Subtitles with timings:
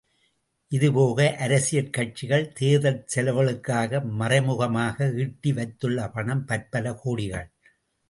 [0.71, 7.49] இதுபோக அரசியற் கட்சிகள் தேர்தல் செலவுகளுக்காக மறைமுகமாக ஈட்டி வைத்துள்ள பணம் பற்பல கோடிகள்!